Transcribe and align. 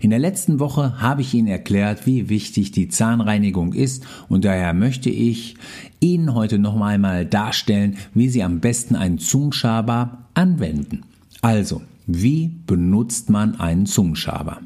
In 0.00 0.10
der 0.10 0.18
letzten 0.18 0.60
Woche 0.60 1.00
habe 1.00 1.22
ich 1.22 1.34
Ihnen 1.34 1.48
erklärt, 1.48 2.06
wie 2.06 2.28
wichtig 2.28 2.72
die 2.72 2.88
Zahnreinigung 2.88 3.72
ist 3.72 4.06
und 4.28 4.44
daher 4.44 4.74
möchte 4.74 5.10
ich 5.10 5.56
Ihnen 6.00 6.34
heute 6.34 6.58
noch 6.58 6.80
einmal 6.80 7.26
darstellen, 7.26 7.96
wie 8.14 8.28
Sie 8.28 8.42
am 8.42 8.60
besten 8.60 8.96
einen 8.96 9.18
Zungenschaber 9.18 10.18
anwenden. 10.34 11.02
Also, 11.40 11.82
wie 12.06 12.50
benutzt 12.66 13.30
man 13.30 13.60
einen 13.60 13.86
Zungenschaber? 13.86 14.60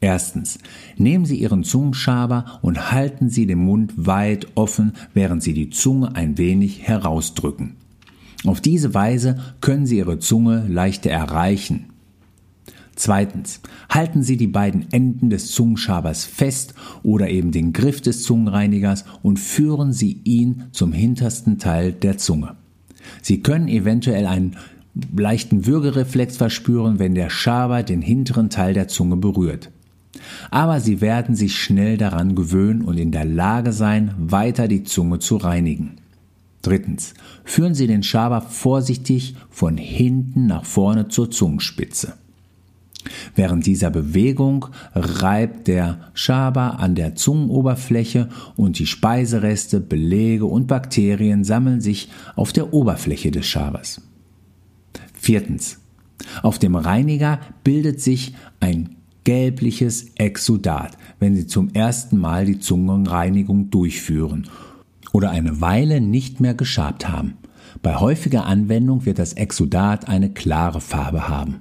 Erstens, 0.00 0.58
nehmen 0.96 1.24
Sie 1.24 1.36
Ihren 1.36 1.64
Zungenschaber 1.64 2.58
und 2.62 2.92
halten 2.92 3.28
Sie 3.28 3.46
den 3.46 3.58
Mund 3.58 3.92
weit 3.96 4.46
offen, 4.54 4.92
während 5.14 5.42
Sie 5.42 5.54
die 5.54 5.70
Zunge 5.70 6.14
ein 6.14 6.38
wenig 6.38 6.82
herausdrücken. 6.82 7.76
Auf 8.44 8.60
diese 8.60 8.94
Weise 8.94 9.38
können 9.60 9.86
Sie 9.86 9.98
Ihre 9.98 10.18
Zunge 10.18 10.66
leichter 10.68 11.10
erreichen. 11.10 11.86
Zweitens, 12.96 13.60
halten 13.90 14.22
Sie 14.22 14.38
die 14.38 14.46
beiden 14.46 14.90
Enden 14.90 15.28
des 15.28 15.50
Zungenschabers 15.52 16.24
fest 16.24 16.74
oder 17.02 17.28
eben 17.28 17.52
den 17.52 17.74
Griff 17.74 18.00
des 18.00 18.22
Zungenreinigers 18.22 19.04
und 19.22 19.38
führen 19.38 19.92
Sie 19.92 20.20
ihn 20.24 20.64
zum 20.72 20.92
hintersten 20.92 21.58
Teil 21.58 21.92
der 21.92 22.16
Zunge. 22.16 22.56
Sie 23.20 23.42
können 23.42 23.68
eventuell 23.68 24.26
einen 24.26 24.56
leichten 25.14 25.66
Würgereflex 25.66 26.38
verspüren, 26.38 26.98
wenn 26.98 27.14
der 27.14 27.28
Schaber 27.28 27.82
den 27.82 28.00
hinteren 28.00 28.48
Teil 28.48 28.72
der 28.72 28.88
Zunge 28.88 29.16
berührt. 29.16 29.70
Aber 30.50 30.80
Sie 30.80 31.02
werden 31.02 31.36
sich 31.36 31.54
schnell 31.54 31.98
daran 31.98 32.34
gewöhnen 32.34 32.80
und 32.80 32.96
in 32.96 33.12
der 33.12 33.26
Lage 33.26 33.72
sein, 33.72 34.14
weiter 34.16 34.68
die 34.68 34.84
Zunge 34.84 35.18
zu 35.18 35.36
reinigen. 35.36 35.96
Drittens, 36.62 37.12
führen 37.44 37.74
Sie 37.74 37.86
den 37.86 38.02
Schaber 38.02 38.40
vorsichtig 38.40 39.36
von 39.50 39.76
hinten 39.76 40.46
nach 40.46 40.64
vorne 40.64 41.08
zur 41.08 41.30
Zungenspitze. 41.30 42.14
Während 43.36 43.66
dieser 43.66 43.90
Bewegung 43.90 44.66
reibt 44.94 45.68
der 45.68 46.10
Schaber 46.14 46.80
an 46.80 46.94
der 46.94 47.14
Zungenoberfläche 47.14 48.30
und 48.56 48.78
die 48.78 48.86
Speisereste, 48.86 49.78
Belege 49.78 50.46
und 50.46 50.66
Bakterien 50.66 51.44
sammeln 51.44 51.82
sich 51.82 52.08
auf 52.34 52.54
der 52.54 52.72
Oberfläche 52.72 53.30
des 53.30 53.46
Schabers. 53.46 54.00
Viertens. 55.14 55.78
Auf 56.42 56.58
dem 56.58 56.76
Reiniger 56.76 57.40
bildet 57.62 58.00
sich 58.00 58.34
ein 58.58 58.96
gelbliches 59.24 60.12
Exudat, 60.14 60.96
wenn 61.20 61.36
Sie 61.36 61.46
zum 61.46 61.68
ersten 61.74 62.16
Mal 62.16 62.46
die 62.46 62.58
Zungenreinigung 62.58 63.70
durchführen 63.70 64.48
oder 65.12 65.30
eine 65.30 65.60
Weile 65.60 66.00
nicht 66.00 66.40
mehr 66.40 66.54
geschabt 66.54 67.06
haben. 67.06 67.34
Bei 67.82 67.96
häufiger 67.96 68.46
Anwendung 68.46 69.04
wird 69.04 69.18
das 69.18 69.34
Exudat 69.34 70.08
eine 70.08 70.30
klare 70.30 70.80
Farbe 70.80 71.28
haben. 71.28 71.58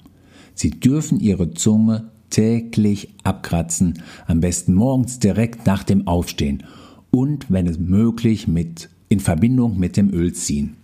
Sie 0.56 0.72
dürfen 0.72 1.20
Ihre 1.20 1.52
Zunge 1.54 2.10
täglich 2.30 3.10
abkratzen, 3.24 4.02
am 4.26 4.40
besten 4.40 4.74
morgens 4.74 5.20
direkt 5.20 5.68
nach 5.68 5.84
dem 5.84 6.08
Aufstehen 6.08 6.64
und, 7.12 7.52
wenn 7.52 7.68
es 7.68 7.78
möglich, 7.78 8.48
mit, 8.48 8.90
in 9.10 9.20
Verbindung 9.20 9.78
mit 9.78 9.96
dem 9.98 10.12
Ölziehen. 10.12 10.78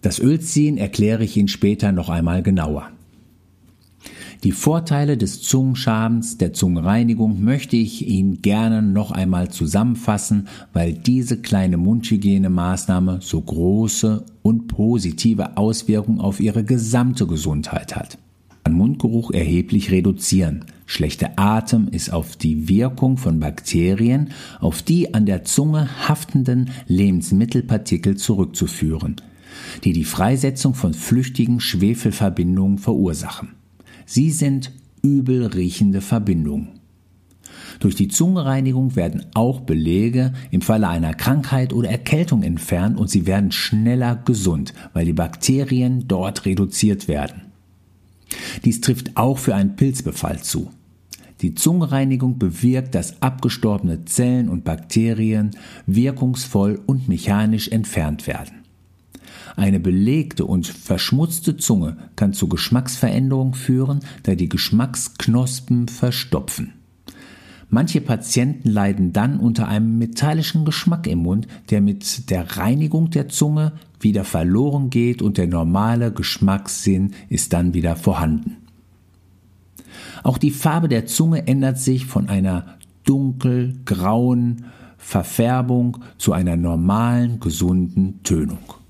Das 0.00 0.18
Ölziehen 0.18 0.78
erkläre 0.78 1.22
ich 1.22 1.36
Ihnen 1.36 1.48
später 1.48 1.92
noch 1.92 2.08
einmal 2.08 2.42
genauer. 2.42 2.90
Die 4.42 4.50
Vorteile 4.50 5.16
des 5.16 5.40
Zungenschabens, 5.40 6.36
der 6.36 6.52
Zungenreinigung 6.52 7.44
möchte 7.44 7.76
ich 7.76 8.08
Ihnen 8.08 8.42
gerne 8.42 8.82
noch 8.82 9.12
einmal 9.12 9.50
zusammenfassen, 9.50 10.48
weil 10.72 10.94
diese 10.94 11.40
kleine 11.40 11.76
Mundhygienemaßnahme 11.76 13.20
so 13.22 13.40
große 13.40 14.24
und 14.42 14.66
positive 14.66 15.56
Auswirkungen 15.56 16.20
auf 16.20 16.40
Ihre 16.40 16.64
gesamte 16.64 17.28
Gesundheit 17.28 17.94
hat. 17.94 18.18
Mundgeruch 19.02 19.32
erheblich 19.32 19.90
reduzieren. 19.90 20.64
Schlechter 20.86 21.32
Atem 21.36 21.88
ist 21.88 22.12
auf 22.12 22.36
die 22.36 22.68
Wirkung 22.68 23.16
von 23.16 23.40
Bakterien 23.40 24.30
auf 24.60 24.82
die 24.82 25.12
an 25.12 25.26
der 25.26 25.42
Zunge 25.42 25.88
haftenden 26.08 26.70
Lebensmittelpartikel 26.86 28.16
zurückzuführen, 28.16 29.16
die 29.82 29.92
die 29.92 30.04
Freisetzung 30.04 30.74
von 30.74 30.94
flüchtigen 30.94 31.58
Schwefelverbindungen 31.58 32.78
verursachen. 32.78 33.54
Sie 34.06 34.30
sind 34.30 34.70
übel 35.02 35.46
riechende 35.46 36.00
Verbindungen. 36.00 36.68
Durch 37.80 37.96
die 37.96 38.08
Zungenreinigung 38.08 38.94
werden 38.94 39.26
auch 39.34 39.60
Belege 39.60 40.32
im 40.52 40.60
Falle 40.60 40.88
einer 40.88 41.14
Krankheit 41.14 41.72
oder 41.72 41.90
Erkältung 41.90 42.44
entfernt 42.44 42.96
und 42.98 43.10
sie 43.10 43.26
werden 43.26 43.50
schneller 43.50 44.14
gesund, 44.24 44.72
weil 44.92 45.06
die 45.06 45.12
Bakterien 45.12 46.06
dort 46.06 46.44
reduziert 46.44 47.08
werden. 47.08 47.51
Dies 48.64 48.80
trifft 48.80 49.16
auch 49.16 49.38
für 49.38 49.54
einen 49.54 49.76
Pilzbefall 49.76 50.42
zu. 50.42 50.70
Die 51.40 51.54
Zungenreinigung 51.54 52.38
bewirkt, 52.38 52.94
dass 52.94 53.20
abgestorbene 53.20 54.04
Zellen 54.04 54.48
und 54.48 54.64
Bakterien 54.64 55.50
wirkungsvoll 55.86 56.80
und 56.86 57.08
mechanisch 57.08 57.68
entfernt 57.68 58.26
werden. 58.26 58.62
Eine 59.56 59.80
belegte 59.80 60.46
und 60.46 60.66
verschmutzte 60.66 61.56
Zunge 61.56 61.96
kann 62.16 62.32
zu 62.32 62.48
Geschmacksveränderungen 62.48 63.54
führen, 63.54 64.00
da 64.22 64.34
die 64.34 64.48
Geschmacksknospen 64.48 65.88
verstopfen. 65.88 66.74
Manche 67.74 68.02
Patienten 68.02 68.68
leiden 68.68 69.14
dann 69.14 69.40
unter 69.40 69.66
einem 69.66 69.96
metallischen 69.96 70.66
Geschmack 70.66 71.06
im 71.06 71.20
Mund, 71.20 71.48
der 71.70 71.80
mit 71.80 72.28
der 72.28 72.58
Reinigung 72.58 73.08
der 73.08 73.30
Zunge 73.30 73.72
wieder 73.98 74.24
verloren 74.24 74.90
geht 74.90 75.22
und 75.22 75.38
der 75.38 75.46
normale 75.46 76.12
Geschmackssinn 76.12 77.12
ist 77.30 77.54
dann 77.54 77.72
wieder 77.72 77.96
vorhanden. 77.96 78.58
Auch 80.22 80.36
die 80.36 80.50
Farbe 80.50 80.88
der 80.88 81.06
Zunge 81.06 81.46
ändert 81.46 81.78
sich 81.78 82.04
von 82.04 82.28
einer 82.28 82.76
dunkelgrauen 83.04 84.66
Verfärbung 84.98 85.96
zu 86.18 86.34
einer 86.34 86.58
normalen, 86.58 87.40
gesunden 87.40 88.22
Tönung. 88.22 88.81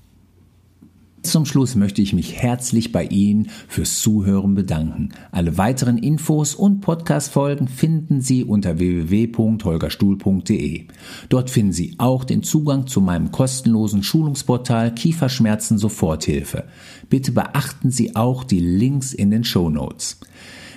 Zum 1.23 1.45
Schluss 1.45 1.75
möchte 1.75 2.01
ich 2.01 2.13
mich 2.13 2.33
herzlich 2.33 2.91
bei 2.91 3.05
Ihnen 3.05 3.47
fürs 3.69 4.01
Zuhören 4.01 4.55
bedanken. 4.55 5.13
Alle 5.31 5.57
weiteren 5.57 5.97
Infos 5.97 6.53
und 6.53 6.81
Podcast-Folgen 6.81 7.69
finden 7.69 8.19
Sie 8.19 8.43
unter 8.43 8.77
www.holgerstuhl.de. 8.77 10.87
Dort 11.29 11.49
finden 11.49 11.71
Sie 11.71 11.95
auch 11.97 12.25
den 12.25 12.43
Zugang 12.43 12.87
zu 12.87 12.99
meinem 12.99 13.31
kostenlosen 13.31 14.03
Schulungsportal 14.03 14.93
Kieferschmerzen 14.93 15.77
Soforthilfe. 15.77 16.65
Bitte 17.09 17.31
beachten 17.31 17.89
Sie 17.89 18.17
auch 18.17 18.43
die 18.43 18.59
Links 18.59 19.13
in 19.13 19.31
den 19.31 19.45
Show 19.45 19.69
Notes. 19.69 20.19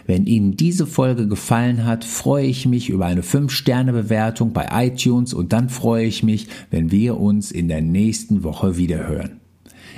Wenn 0.06 0.26
Ihnen 0.26 0.56
diese 0.56 0.86
Folge 0.86 1.26
gefallen 1.26 1.84
hat, 1.84 2.04
freue 2.04 2.46
ich 2.46 2.66
mich 2.66 2.88
über 2.88 3.06
eine 3.06 3.22
5-Sterne-Bewertung 3.22 4.52
bei 4.52 4.68
iTunes 4.70 5.34
und 5.34 5.52
dann 5.52 5.68
freue 5.68 6.06
ich 6.06 6.22
mich, 6.22 6.46
wenn 6.70 6.92
wir 6.92 7.18
uns 7.18 7.50
in 7.50 7.66
der 7.66 7.82
nächsten 7.82 8.44
Woche 8.44 8.76
wiederhören. 8.76 9.40